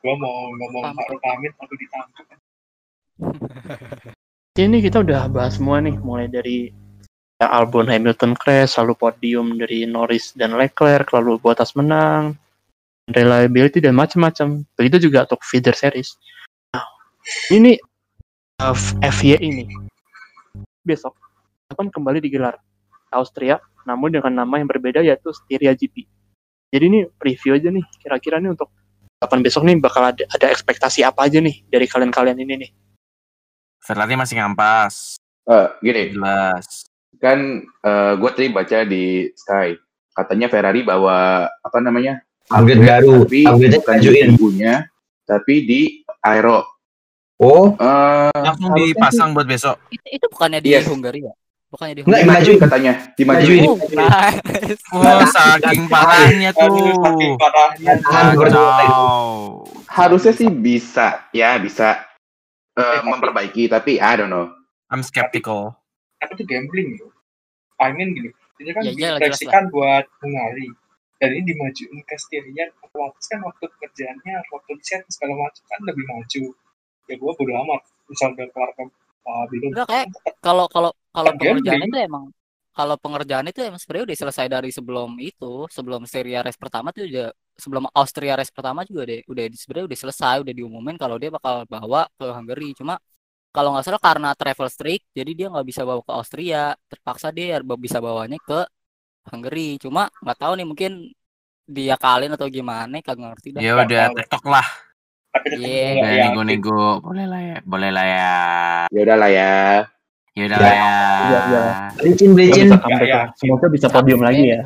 [0.00, 0.96] gua mau ngomong.
[0.96, 2.26] Pak Rupamit aku ditangkap
[4.56, 6.72] Ini kita udah bahas semua nih, mulai dari
[7.36, 12.40] ya, Albon Hamilton crash, lalu podium dari Norris dan Leclerc, lalu Bottas menang,
[13.12, 14.64] reliability dan macam-macam.
[14.80, 16.16] Begitu juga untuk feeder series.
[16.72, 16.88] Nah,
[17.52, 17.76] ini
[18.64, 18.72] uh,
[19.04, 19.68] FY ini
[20.80, 21.12] besok
[21.76, 22.56] akan kembali digelar
[23.12, 26.08] Austria, namun dengan nama yang berbeda yaitu Styria GP.
[26.72, 28.72] Jadi ini preview aja nih, kira-kira nih untuk
[29.20, 32.70] kapan besok nih bakal ada, ada ekspektasi apa aja nih dari kalian-kalian ini nih.
[33.86, 35.14] Ferrari masih ngampas.
[35.46, 36.90] Eh, gini, Jelas.
[37.16, 37.38] kan
[38.12, 39.78] gue tadi baca di Sky.
[40.10, 44.74] Katanya Ferrari bawa apa namanya Upgrade baru, tapi upgrade bukan di tubuhnya
[45.22, 45.80] tapi di
[46.20, 46.62] aero.
[47.36, 49.76] Oh, Eh, Langsung dipasang buat besok.
[49.88, 50.86] itu, itu bukannya di Yes.
[50.86, 51.34] Hungary ya?
[51.68, 52.22] Bukannya di Nggak, Hungary?
[52.22, 52.58] dimajuin.
[52.58, 53.60] Katanya dimajuin.
[53.60, 53.66] Majuin.
[53.66, 54.82] Oh, nice.
[54.88, 57.36] Wah, saking parahnya Aduh, saking tuh.
[57.36, 57.92] parahnya
[59.86, 62.05] harusnya sih bisa ya bisa
[62.76, 64.52] eh, Eh, tapi- memperbaiki tapi I don't know.
[64.86, 65.74] I'm skeptical.
[66.16, 67.12] tapi itu gambling loh
[67.76, 70.72] I mean gini ini kan Ya, diproyeksikan buat Hungari
[71.16, 76.04] dan ini dimajuin ke Styrian otomatis kan waktu kerjaannya waktu set segala macam kan lebih
[76.06, 76.42] maju.
[77.04, 77.80] Ya gua bodo amat.
[78.06, 78.84] Misal udah kelar ke
[79.24, 80.06] uh, Enggak kayak
[80.40, 81.84] kalau kalau kalau gambling.
[81.84, 82.24] itu emang
[82.76, 87.08] kalau pengerjaan itu emang sebenarnya udah selesai dari sebelum itu, sebelum Serie race pertama tuh
[87.08, 91.32] udah sebelum Austria race pertama juga deh udah sebenarnya udah selesai, udah diumumin kalau dia
[91.32, 92.76] bakal bawa ke Hungary.
[92.76, 93.00] Cuma
[93.48, 97.64] kalau nggak salah karena travel strict, jadi dia nggak bisa bawa ke Austria, terpaksa dia
[97.80, 98.60] bisa bawanya ke
[99.32, 99.80] Hungary.
[99.80, 100.92] Cuma nggak tahu nih mungkin
[101.64, 103.60] dia kalin atau gimana, kagak ngerti dah.
[103.64, 104.68] Ya udah, TikTok lah.
[105.48, 106.00] Iya.
[106.00, 106.24] Udah yakin.
[106.32, 106.84] nego-nego.
[107.00, 107.56] Boleh lah ya.
[107.64, 108.32] Boleh lah ya.
[108.92, 109.52] ya udahlah ya
[109.88, 109.95] Ya
[110.44, 110.60] udah Ya.
[110.60, 110.90] lah ya.
[111.16, 111.62] Iya, iya.
[112.02, 113.16] Licin, Semoga bisa comeback Ya, ya.
[113.16, 113.28] lah.
[113.34, 114.62] Semoga bisa podium lagi ya.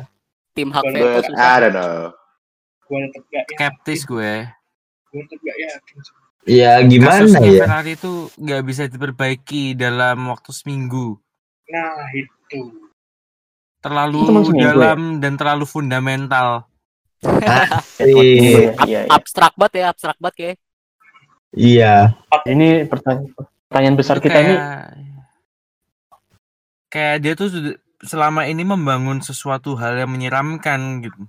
[0.51, 1.31] Tim hak susah.
[1.31, 2.11] I don't know
[3.47, 4.31] Skeptis gue.
[5.11, 5.97] gak yakin
[6.43, 7.63] Ya gimana Kasusnya ya?
[7.63, 11.15] Ferrari itu nggak bisa diperbaiki dalam waktu seminggu.
[11.65, 12.67] nah itu
[13.79, 16.67] Terlalu Itu seminggu dalam dan terlalu fundamental.
[17.23, 18.11] Asik.
[18.11, 18.99] Iya, iya.
[19.07, 20.57] Abstrak banget ya, abstrak banget kayak.
[21.51, 21.93] Iya.
[22.43, 23.29] Ini pertanyaan,
[23.65, 24.55] pertanyaan besar Itu kita ini
[26.91, 31.21] kayak dia tuh sudah selama ini membangun sesuatu hal yang menyeramkan gitu.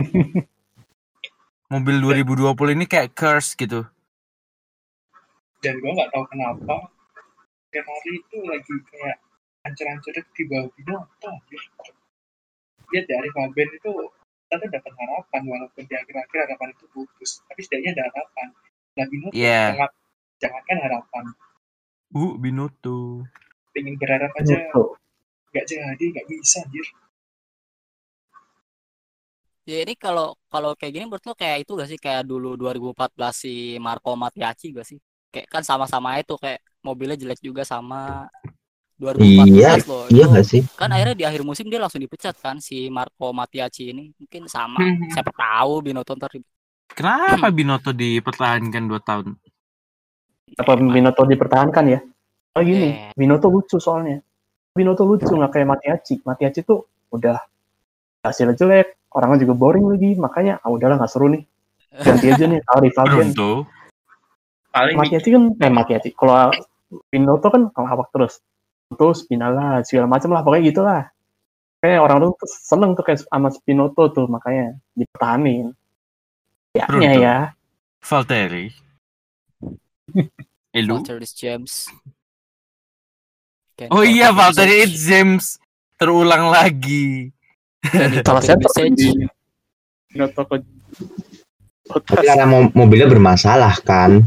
[1.72, 3.86] Mobil 2020 ini kayak curse gitu.
[5.58, 6.76] dan gua nggak tahu kenapa
[7.72, 9.16] Ferrari itu lagi kayak
[9.64, 11.62] hancur-hancurnya di bawah Binotto anjir.
[12.92, 13.92] Lihat dari Fabian itu
[14.44, 18.48] kita tuh dapat harapan walaupun di akhir-akhir harapan itu putus tapi setidaknya ada harapan
[18.94, 19.62] nah Binotto Iya.
[19.72, 19.90] jangan
[20.38, 21.24] jangankan harapan
[22.14, 23.24] Uh, Binotto.
[23.72, 24.94] pengen berharap aja Tuh.
[25.54, 26.86] Nggak jadi nggak bisa anjir
[29.64, 33.32] Ya ini kalau kalau kayak gini menurut lo kayak itu gak sih kayak dulu 2014
[33.48, 34.98] si Marco Matiaci gak sih?
[35.32, 38.28] kayak kan sama-sama itu kayak mobilnya jelek juga sama
[39.18, 40.62] Iya, 2014 loh Iya itu nggak sih?
[40.78, 44.78] kan akhirnya di akhir musim dia langsung dipecat kan si Marco Matiaci ini mungkin sama
[44.84, 45.08] Hmm.
[45.10, 46.30] siapa tahu Binotto ntar.
[46.94, 49.26] Kenapa Binotto dipertahankan 2 tahun?
[50.60, 52.00] Apa Binotto dipertahankan ya?
[52.54, 53.10] Oh gini, Eh.
[53.18, 54.22] Binotto lucu soalnya.
[54.74, 56.14] Binotto lucu nggak kayak Matiaci.
[56.26, 56.82] Matiaci tuh
[57.14, 57.38] udah
[58.26, 61.46] hasilnya jelek, orangnya juga boring lagi, makanya ah udahlah nggak seru nih.
[61.94, 63.30] Ganti aja nih, Ari Fabian.
[64.74, 66.10] Paling Matiaci kan, eh Matiaci.
[66.18, 66.50] Kalau
[67.06, 68.42] Binotto kan ngelawak terus.
[68.90, 71.02] Terus Spinala, segala macam lah, pokoknya gitulah.
[71.78, 75.70] Kayak orang tuh tuh seneng tuh kayak sama Spinotto tuh, makanya dipertahanin.
[76.74, 77.36] Ya, ya.
[78.02, 78.74] Valtteri.
[80.74, 80.98] Elu.
[80.98, 81.86] Walter James
[83.74, 84.70] Ken Oh iya, Message.
[84.86, 85.58] It's James
[85.98, 87.34] terulang lagi.
[88.22, 88.40] Salah
[91.84, 94.24] Tapi karena mo- mobilnya bermasalah kan.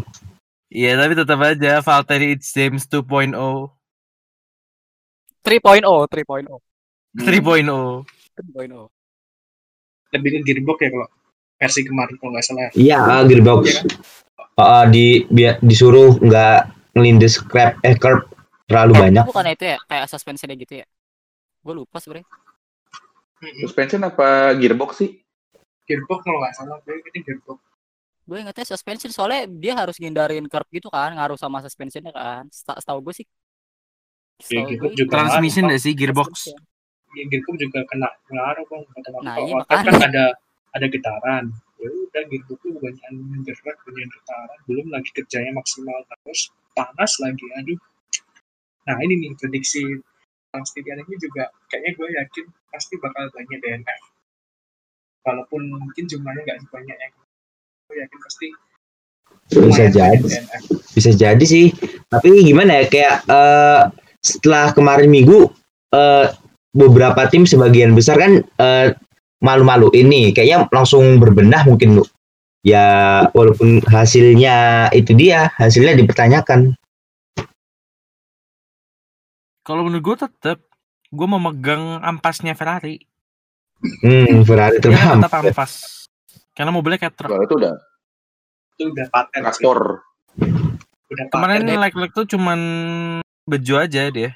[0.70, 3.34] Iya, tapi tetap aja Valtteri It's James 2.0.
[5.48, 6.44] 3.0 3.0
[7.18, 8.04] 3.0.
[8.36, 8.92] 3.0
[10.16, 11.08] lebih ke gearbox ya kalau
[11.58, 12.70] versi kemarin kalau nggak salah.
[12.76, 13.64] Iya, ah, gearbox.
[13.68, 13.88] Iya kan?
[14.58, 16.60] Ah, di biar disuruh nggak
[16.96, 18.26] ngelindes scrap eh curb
[18.68, 19.24] terlalu banyak.
[19.26, 20.86] bukan itu ya kayak suspensionnya gitu ya
[21.64, 22.28] gue lupa sebenarnya
[23.38, 23.62] Mm-mm.
[23.62, 25.22] Suspension apa gearbox sih?
[25.86, 27.62] Gearbox kalau nggak salah, gue ini gearbox.
[28.28, 32.82] gue ingetnya suspension soalnya dia harus ngindarin curb gitu kan ngaruh sama suspensionnya kan Seta-
[32.82, 33.28] setahu gue sih
[34.38, 35.12] Ya, Setahu gitu gue juga.
[35.14, 36.28] Transmission nggak sih gearbox?
[36.34, 36.60] suspension.
[37.14, 38.82] Ya, gearbox juga kena pengaruh bang.
[38.92, 40.26] Kata Nah, iya, kan ada
[40.74, 41.44] ada getaran.
[41.78, 43.02] Ya udah gearbox tuh banyak
[43.46, 44.58] gerak, banyak getaran.
[44.66, 47.46] Belum lagi kerjanya maksimal terus panas lagi.
[47.62, 47.78] Aduh.
[48.88, 49.84] Nah ini nih prediksi
[50.58, 54.02] Stadion ini juga kayaknya gue yakin pasti bakal banyak DNF.
[55.28, 57.14] Walaupun mungkin jumlahnya nggak sebanyak yang
[57.92, 58.48] gue yakin pasti
[59.52, 60.18] Bisa jadi.
[60.18, 60.62] DNF.
[60.96, 61.70] Bisa jadi sih.
[62.10, 63.82] Tapi gimana ya kayak eh,
[64.24, 65.52] setelah kemarin minggu
[65.94, 66.34] eh,
[66.74, 68.88] beberapa tim sebagian besar kan eh,
[69.44, 72.06] malu-malu ini kayaknya langsung berbenah mungkin lu.
[72.66, 76.74] Ya walaupun hasilnya itu dia, hasilnya dipertanyakan.
[79.68, 80.64] Kalau menurut gue tetap
[81.08, 83.04] gue memegang ampasnya Ferrari.
[84.00, 85.20] Hmm, Ferrari kan terham.
[85.20, 85.72] tetap ampas.
[86.56, 87.30] Karena mobilnya kayak truk.
[87.30, 87.76] Wah, itu udah
[88.80, 89.44] Itu udah paten.
[89.44, 89.44] sih.
[89.44, 89.80] traktor.
[91.12, 91.80] Udah Kemarin paten.
[91.84, 92.60] leg-leg tuh cuman
[93.44, 94.32] bejo aja dia.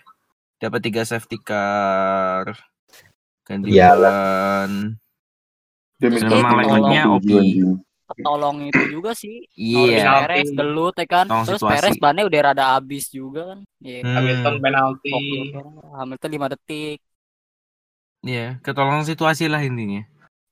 [0.59, 2.53] Dapat tiga safety car.
[3.47, 3.71] Ganti
[6.27, 6.91] tolong ketolong.
[6.91, 7.29] tujuh, OP.
[8.13, 10.03] ketolong itu juga sih Iya.
[10.05, 11.73] Norris Perez gelut ya kan Tolong terus situasi.
[11.77, 13.99] Perez bannya udah rada abis juga kan Iya.
[14.03, 15.13] Hmm, Hamilton penalti.
[15.93, 16.99] Hamilton 5 detik
[18.21, 20.05] Iya, ketolong situasi lah intinya.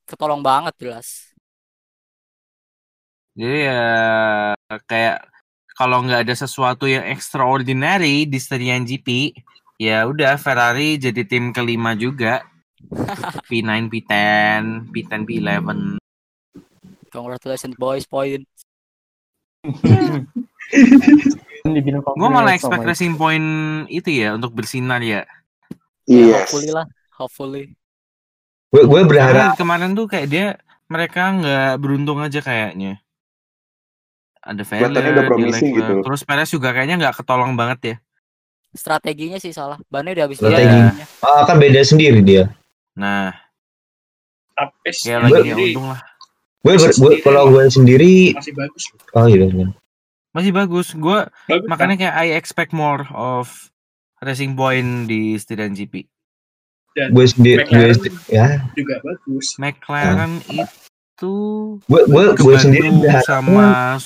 [0.04, 1.30] ketolong banget jelas
[3.38, 3.82] Jadi ya
[4.84, 5.22] kayak
[5.78, 9.32] kalau nggak ada sesuatu yang extraordinary di Styrian GP,
[9.80, 12.44] ya udah Ferrari jadi tim kelima juga.
[13.48, 15.99] P9, P10, P10, P11.
[17.10, 18.46] Congratulations boys point
[21.60, 23.46] dibilang Gue malah expect Racing Point
[23.92, 25.28] itu ya untuk bersinar ya.
[26.08, 26.48] Yes.
[26.48, 27.64] hopefully lah hopefully
[28.70, 30.46] Gue gue berharap Karena kemarin tuh kayak dia
[30.86, 32.98] mereka nggak beruntung aja kayaknya.
[34.42, 34.62] Ada
[35.28, 35.92] promising gitu.
[36.02, 37.96] Terus Perez juga kayaknya nggak ketolong banget ya.
[38.70, 40.70] strateginya sih salah bannya udah habis Strategi.
[40.70, 41.06] dia.
[41.26, 42.44] ah, kan beda sendiri dia.
[42.94, 43.34] Nah,
[44.54, 46.00] Tapi Gue- lagi sendiri untung lah.
[46.60, 48.84] Gue ber- gue- kalau gue sendiri masih bagus.
[49.10, 49.66] oh iya iya.
[50.30, 50.88] Masih bagus.
[50.92, 53.48] Gue Bagus makanya kayak I expect more of
[54.20, 56.04] Racing Point di Styrian GP.
[56.90, 59.46] Dan gue sendiri gue McLaren sendiri- ya juga bagus.
[59.56, 61.34] McLaren itu
[61.80, 62.88] gue gue gue sendiri
[63.22, 63.96] sama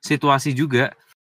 [0.00, 0.90] situasi juga.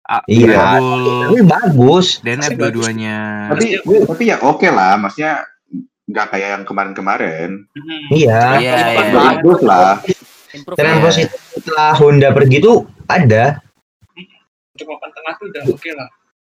[0.03, 0.79] A- Iya.
[1.25, 2.07] Tapi bagus.
[2.47, 2.57] Bagus.
[2.57, 3.19] dua-duanya.
[3.49, 3.65] Tapi
[4.05, 5.47] tapi ya oke lah, maksudnya
[6.05, 7.51] nggak kayak yang kemarin-kemarin.
[7.69, 8.07] Hmm.
[8.11, 8.41] Iya.
[8.59, 9.11] Iya, iya.
[9.13, 10.03] Bagus lah.
[10.53, 11.03] Improve Tren lah.
[11.03, 13.59] positif setelah Honda pergi tuh ada.
[14.75, 16.09] Untuk papan tengah tuh udah oke lah.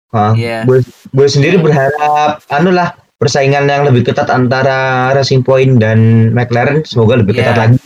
[0.07, 0.63] Hah, Iya.
[0.63, 6.83] gue gue sendiri berharap anu lah persaingan yang lebih ketat antara Racing Point dan McLaren
[6.83, 7.41] semoga lebih Iya.
[7.43, 7.77] ketat lagi.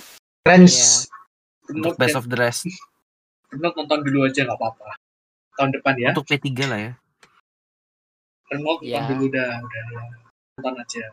[0.42, 1.10] Friends, Iya.
[1.72, 2.62] Untuk Renault best ya, of the rest.
[3.50, 4.88] Renault nonton dulu aja nggak apa-apa.
[5.56, 6.10] Tahun depan ya.
[6.12, 6.92] Untuk P3 lah ya.
[8.50, 9.00] Renault Iya.
[9.02, 10.02] nonton dulu dah, udah ya.
[10.60, 11.04] Nonton aja.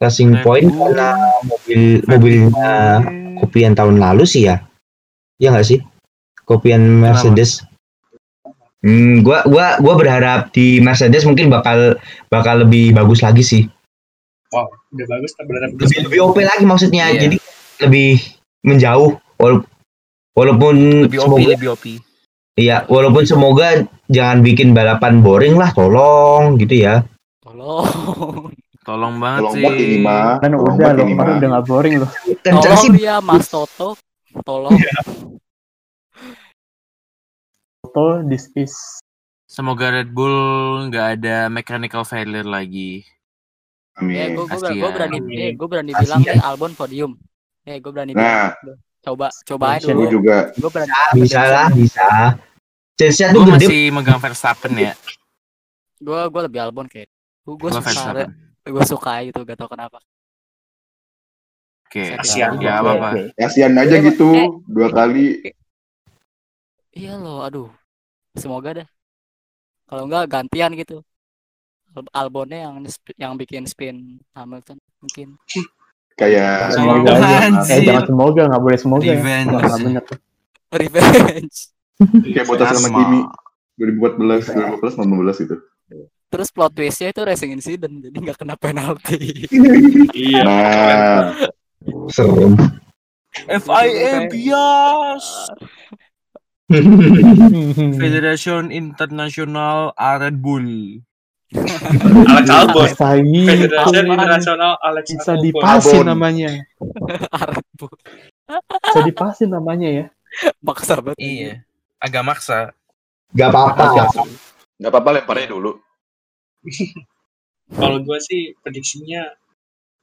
[0.00, 1.08] Racing Point karena
[1.46, 2.74] mobil mobilnya
[3.40, 4.64] kopian tahun lalu sih ya.
[5.40, 5.78] Ya nggak sih?
[6.44, 7.62] Kopian Mercedes.
[8.82, 13.62] Hmm, gua gua gua berharap di Mercedes mungkin bakal bakal lebih bagus lagi sih.
[14.50, 17.08] Wow, udah bagus berharap Lebih lebih OP lagi maksudnya.
[17.08, 17.20] Iya.
[17.24, 17.36] Jadi
[17.86, 18.10] lebih
[18.66, 19.64] menjauh wala-
[20.34, 21.86] walaupun Lebih OP, semoga lebih OP.
[22.52, 27.00] Iya, walaupun semoga jangan bikin balapan boring lah, tolong gitu ya.
[27.40, 28.52] Tolong.
[28.82, 29.62] Tolong banget Tolong sih.
[29.62, 30.26] banget ini mah.
[30.36, 31.38] Kan Tolong udah loh, kemarin mah.
[31.38, 32.10] udah gak boring loh.
[32.42, 33.88] Tolong ya Mas Toto.
[34.42, 34.74] Tolong.
[37.84, 38.72] Toto, this is
[39.44, 40.32] Semoga Red Bull
[40.88, 43.04] nggak ada mechanical failure lagi.
[43.92, 44.32] Eh, Amin.
[44.32, 44.88] gue gue Kasihan.
[44.88, 46.04] berani, eh, gue berani Kasihan.
[46.16, 47.12] bilang nih Albon podium.
[47.62, 48.56] Eh, gue berani Nah.
[48.56, 48.80] bilang.
[48.98, 50.00] Coba, coba aja dulu.
[50.00, 50.38] Gue juga.
[50.56, 50.92] Gue berani.
[51.12, 52.06] Bisa lah, bisa.
[52.94, 53.52] Chelsea tuh Gue gede.
[53.60, 54.92] masih megang Verstappen ya.
[56.00, 57.12] Gue gue lebih Albon kayak.
[57.44, 58.26] Gue gue Gue.
[58.62, 59.98] Gue suka itu gak tau kenapa.
[61.86, 62.56] Oke, Kasihan.
[62.56, 63.08] ya apa apa.
[63.36, 64.28] Kasihan aja Eh, gitu.
[64.32, 64.48] eh.
[64.64, 65.52] Dua kali.
[66.92, 67.68] Iya loh, aduh.
[68.32, 68.88] Semoga dah.
[69.84, 71.04] Kalau enggak gantian gitu.
[71.92, 72.74] Al- Albonnya yang
[73.20, 75.36] yang bikin spin Hamilton mungkin.
[76.16, 76.72] Kayak.
[76.72, 77.60] semoga aja.
[77.68, 79.20] Eh jangan semoga, nggak boleh semoga ya.
[79.20, 79.52] Revenge.
[80.08, 80.18] Tuh.
[80.72, 81.56] Revenge.
[82.32, 82.98] Kayak Botas sama.
[83.04, 83.20] Kimi.
[83.76, 84.48] 2014,
[84.80, 85.56] 2014, 2015 gitu.
[86.32, 89.44] Terus plot twistnya itu racing incident jadi nggak kena penalti.
[90.16, 90.42] Iya.
[90.48, 91.20] Nah,
[92.08, 92.56] Serem.
[93.36, 95.26] FIA bias.
[98.00, 101.00] Federation International Red Bull.
[101.52, 102.88] Alex Albon.
[102.96, 104.08] Albon.
[104.08, 106.64] Internasional Alex bisa dipasin namanya.
[107.52, 107.92] Red Bull.
[108.88, 110.06] Bisa dipasin namanya ya.
[110.64, 111.20] Maksa banget.
[111.20, 111.52] Iya.
[112.00, 112.72] Agak maksa.
[113.36, 114.08] Gak apa-apa.
[114.80, 115.76] nggak apa-apa lemparnya dulu.
[117.80, 119.32] Kalau gue sih prediksinya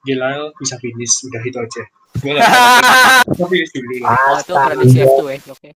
[0.02, 1.24] Gilael bisa finish.
[1.28, 1.84] Udah itu aja.
[2.18, 3.46] Gue gak tahu.
[3.48, 4.40] finish dulu lah.
[4.42, 5.40] Itu prediksi F2 ya.
[5.54, 5.70] Oke.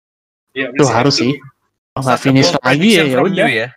[0.50, 1.32] Ya, Itu harus sih.
[1.94, 3.48] Oh, nggak finish lagi ya ya udah.
[3.50, 3.68] ya.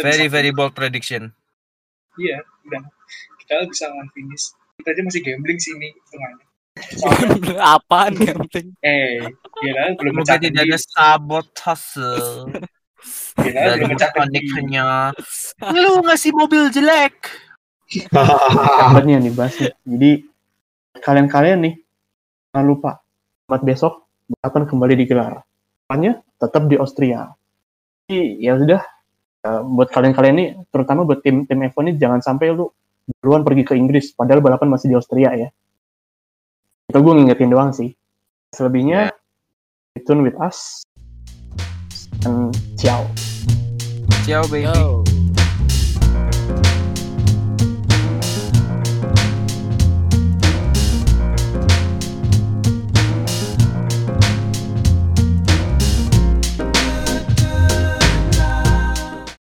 [0.00, 1.34] Very very bold prediction.
[2.14, 2.82] Iya, udah.
[3.42, 4.54] Gilael bisa nggak finish.
[4.78, 5.90] Kita aja masih gambling sih ini
[7.78, 8.74] Apaan yang penting?
[8.82, 9.22] eh,
[9.62, 12.10] Gilael belum pecah tidak ada sabotase
[13.34, 13.94] Kendi.
[13.98, 15.10] mekaniknya.
[15.74, 17.14] Lu ngasih mobil jelek.
[18.10, 19.70] Dapatnya nih bahasnya.
[19.84, 20.10] Jadi
[21.02, 21.74] kalian-kalian nih
[22.50, 22.90] jangan lupa
[23.50, 24.08] buat besok
[24.40, 25.32] balapan kembali digelar.
[25.84, 27.28] Balapannya tetap di Austria.
[28.06, 28.80] Jadi ya sudah
[29.44, 32.72] eh, buat kalian-kalian nih terutama buat tim tim F1 ini jangan sampai lu
[33.20, 35.48] duluan pergi ke Inggris padahal balapan masih di Austria ya.
[36.88, 37.92] Itu gue ngingetin doang sih.
[38.54, 39.10] Selebihnya
[39.92, 40.86] stay tune with us
[42.26, 43.04] 嗯，交
[44.26, 44.64] 交呗。